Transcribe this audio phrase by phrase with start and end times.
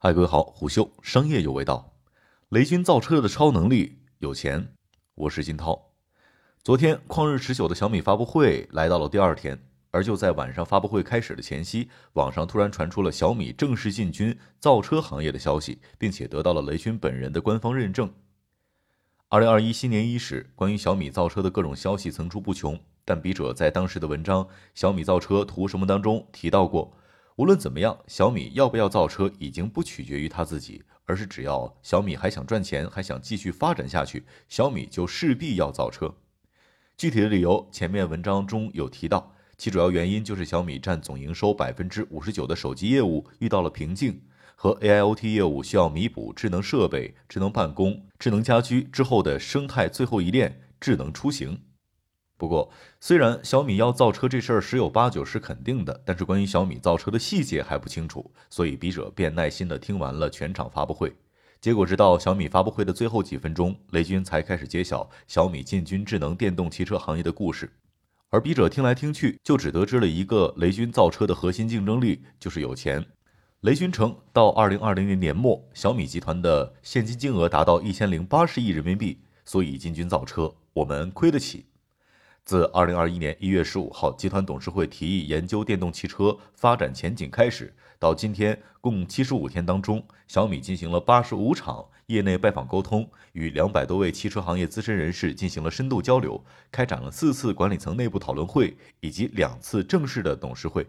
[0.00, 1.96] 嗨，各位好，虎嗅商业有味道。
[2.50, 4.72] 雷军造车的超能力有钱，
[5.16, 5.90] 我是金涛。
[6.62, 18.08] 昨天旷日持久的小米发布会来到了第二天，而就在晚上发布会开始的前夕，网上突然传出了小米正式进军造车行业的消息，并且得到了雷军本人的官方认证。
[19.28, 24.44] 二零二一新年伊始，关于小米造车的各种消息层出不穷，但笔者在当时的文章
[24.76, 26.96] 《小米造车图什么》当中提到过。
[27.38, 36.12] 无论怎么样，小米要不要造车已经不取决于他自己，而是只要小米还想赚钱，还想继续发展下去，小米就势必要造车。
[36.96, 44.20] 具体的理由，前面文章中有提到，其主要原因就是小米占总营收百分之五十九的手机业务遇到了瓶颈，
[44.56, 51.60] 和 AIoT 业务需要弥补智能设备、智能办公、智能家居之后的生态最后一链——智能出行。
[52.38, 52.70] 不过，
[53.00, 61.12] 虽然小米要造车这事儿十有八九是肯定的，但是关于小米造车的细节还不清楚，所以笔者便耐心地听完了全场发布会。
[61.60, 67.68] 结果，直到小米发布会的最后几分钟，雷军才开始揭晓小米进军智能电动汽车行业的故事。
[68.30, 73.04] 而笔者听来听去，就只得知了一个雷军造车的核心竞争力就是有钱。
[73.62, 81.66] 雷军称，到二零二零年年末，小米集团的现金金额达到一千零八十亿人民币，所以进军造车，我们亏得起。
[82.48, 100.86] 自二零二一年一月十五号集团董事会提议研究电动汽车发展前景开始，到今天共七十五天当中，小米进行了八十五场业内拜访沟通，与两百多位汽车行业资深人士进行了深度交流，开展了四次管理层内部讨论会以及两次正式的董事会。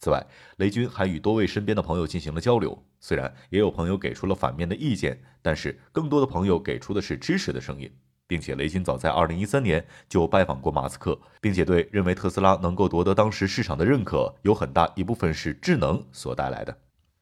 [0.00, 0.26] 此外，
[0.58, 7.90] 雷军还与多位身边的朋友进行了交流，虽然也有朋友给出了反面的意见，但是更多的朋友给出的是支持的声音。
[8.26, 16.76] 并且雷军早在二零一三年就拜访过马斯克，并且对认为特斯拉能够夺得当时市场的认可，有很大一部分是智能所带来的。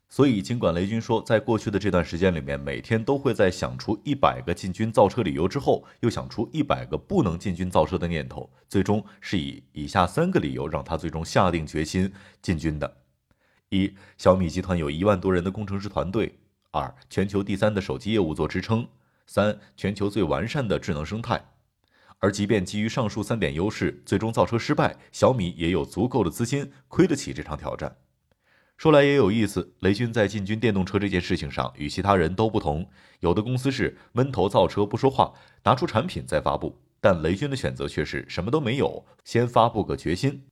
[0.09, 12.99] 所以，尽管雷军说在过去的这段时间里面，每天都会在想出一百个进军造车理由之后，又想出一百个不能进军造车的念头，最终是以以下三个理由让他最终下定决心进军的：
[13.71, 16.29] 一、小米集团有一万多人的工程师团队；
[16.73, 18.87] 二、全球第三的手机业务做支撑。
[19.27, 21.45] 三全球最完善的智能生态，
[22.19, 27.97] 而即便基于上述三点优势，最终造车失败，小米也有足够的资金亏得起这场挑战。
[28.77, 32.89] 说来也有意思，雷军在进军电动车这件事情上与其他人都不同。
[33.21, 40.45] 有的公司是闷头造车不说话，拿出产品再发布，但雷军的选择却是什么都没有，先发布个决心。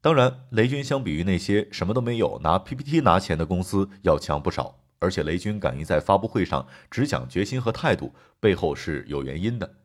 [0.00, 4.80] 当然，雷军相比于那些什么都没有拿 PPT 拿钱的公司要强不少。
[5.00, 9.76] 而且雷军敢于在发布会上只讲决心和态度，背后是有原因的。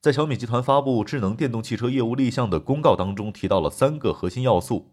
[0.00, 4.90] 在小米集团发布智能电动汽车业务立项的公告当中，提到了三个核心要素：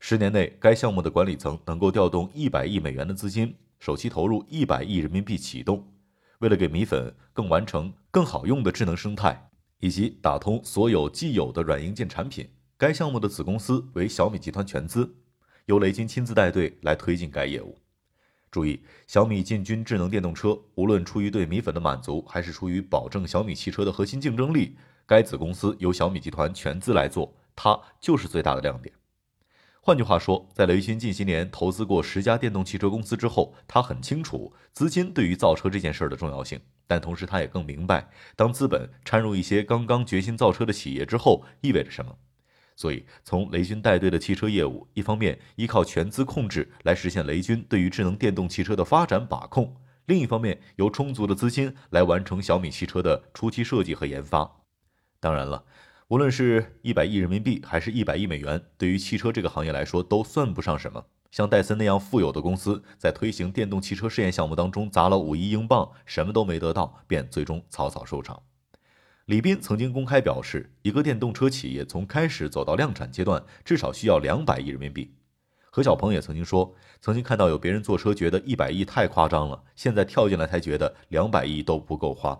[0.00, 5.92] 十年内该项目的管理层能够调动一百亿美元的资金，首期投入一百亿人民币启动。
[6.38, 9.50] 为了给米粉更完成、更好用的智能生态，
[9.80, 15.16] 以及打通所有既有的软硬件产品，该项目的子公司为小米集团全资，
[15.66, 17.76] 由雷军亲自带队来推进该业务。
[18.54, 28.94] 注意，小米进军智能电动车，无论出于对米粉的满足，还是出于保证小米汽车的核心竞争力，该子公司由小米集团全资来做，它就是最大的亮点。
[29.80, 42.16] 换句话说，在雷军近些年投资过十家电动汽车公司之后，他很清楚资金对于造车这件事儿的重要性，但同时他也更明白，当资本掺入一些刚刚决心造车的企业之后，意味着什么。
[42.76, 49.76] 所以，从雷军带队的汽车业务，一方面依靠全资控制来实现雷军对于智能电动汽车的发展把控；
[50.06, 54.60] 另一方面，有充足的资金来完成小米汽车的初期设计和研发。
[55.20, 55.64] 当然了，
[56.08, 61.06] 无论是一百亿人民币还是一百亿美元，对于汽车这个行业来说都算不上什么。
[61.30, 68.42] 像戴森那样富有的公司，在推行电动汽车试验项目当中砸了五亿英镑，什么都没得到，便最终草草收场。
[69.26, 75.14] 李斌曾经公开表示，一个电动车企业从开始走到量产阶段，至少需要两百亿人民币。
[75.70, 82.38] 何小鹏也曾经说，曾经看到有别人坐车觉得一百亿太夸张了，现在跳进来才觉得两百亿都不够花。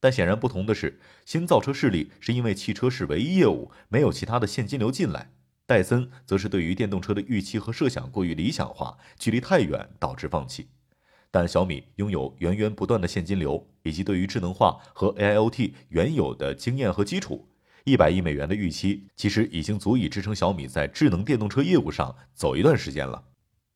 [0.00, 5.30] 但显然不同的是，新造车势力是因为汽车是唯一业务，没有其他的现金流进来；
[5.64, 10.70] 戴森则是对于电动车的预期和设想过于理想化，距离太远导致放弃。
[11.30, 17.48] 但小米拥有源源不断的现金流，以及对于智能化和 AIoT 原有的经验和基础，
[17.84, 23.24] 一百亿美元的预期其实已经足以支撑小米在智能电动车业务上走一段时间了。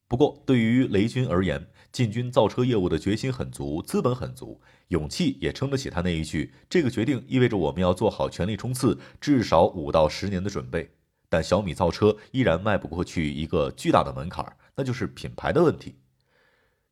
[0.06, 10.90] 不过，对于雷军而言，进军造车业务的决心很足，资本很足，勇气也撑得起他那一句：“这个决定意味着我们要做好全力冲刺至少五到十年的准备。”
[11.30, 14.44] 但小米造车依然迈不过去一个巨大的门槛，
[14.76, 15.96] 那就是品牌的问题。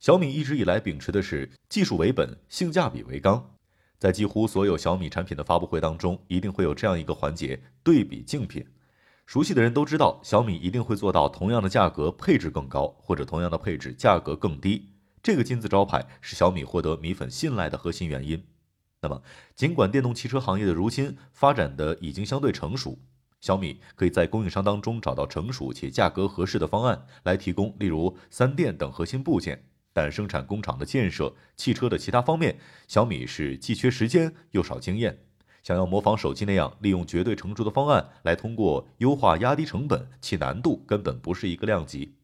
[0.03, 3.55] 小米一直以来秉持的是技术为本、性价比为纲，
[4.01, 8.67] 在几乎所有小米产品的发布会当中，一定会有这样一个环节——对比竞品。
[9.27, 14.89] 熟悉的人都知道，小米一定会做到同样的价格配置更高，或者同样的配置价格更低。
[15.23, 18.45] 这个金字招牌是小米获得米粉信赖的核心原因。
[19.03, 19.23] 那么，
[19.55, 22.99] 尽管电动汽车行业的如今发展的已经相对成熟，
[23.41, 29.69] 小米可以在供应商当中找到成熟且价格合适的方案来提供，例如三电等核心部件。
[29.93, 32.59] 但生产工厂的建设、汽车的其他方面，
[32.89, 35.19] 小米是既缺时间又少经验。
[35.63, 42.17] 想要模仿手机那样利用绝对成熟的方案来通过优化压低成本，其难度根本不是一个量级。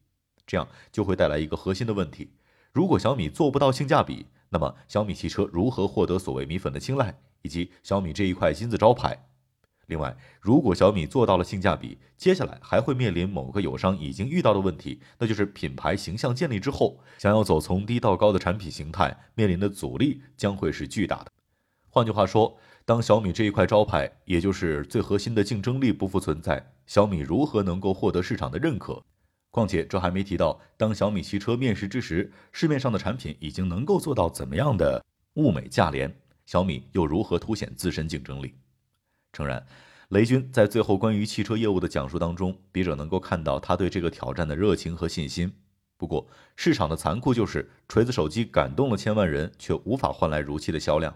[0.45, 2.31] 这样就会带来一个核心的问题：
[2.73, 9.28] 如果小米做不到性价比，那么小米汽车如何获得所谓米粉的青睐，以及小米这一块金字招牌？
[9.89, 21.31] 另外，如果小米做到了性价比，接下来还会面临某个友商已经遇到的问题，那就是品牌形象建立之后，想要走从低到高的产品形态，面临的阻力将会是巨大的。
[21.89, 22.55] 换句话说，
[22.85, 29.03] 当小米这一块招牌，也就是最核心的竞争力不复存在，小米如何能够获得市场的认可？
[29.49, 35.03] 况且这还没提到，当小米汽车面世之时，市面上的产品已经能够做到怎么样的
[35.33, 36.15] 物美价廉，
[36.45, 38.53] 小米又如何凸显自身竞争力？
[39.31, 39.65] 诚然，
[40.09, 45.53] 雷军在最后关于汽车业务的讲述当中，笔者能够看到他对这个挑战的热情和信心。
[45.97, 51.15] 不过，市场的残酷就是，锤子手机感动了千万人，却无法换来如期的销量。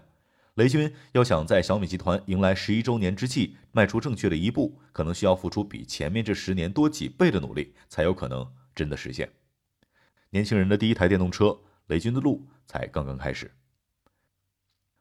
[0.54, 9.28] 雷军要想在小米集团迎来十一周年之际迈出正确的一步，可能需要付出比前面这十年多几倍的努力，才有可能真的实现。
[10.30, 11.58] 年轻人的第一台电动车，
[11.88, 13.50] 雷军的路才刚刚开始。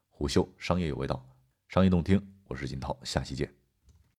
[0.10, 1.24] 虎嗅商业有味道，
[1.68, 2.34] 商业动听。
[2.54, 3.63] 我是金涛，下期见。